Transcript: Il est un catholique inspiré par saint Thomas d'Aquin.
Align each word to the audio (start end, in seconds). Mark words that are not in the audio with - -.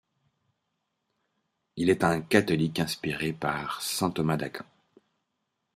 Il 1.75 1.91
est 1.91 2.03
un 2.03 2.21
catholique 2.21 2.79
inspiré 2.79 3.33
par 3.33 3.83
saint 3.83 4.09
Thomas 4.09 4.35
d'Aquin. 4.37 4.65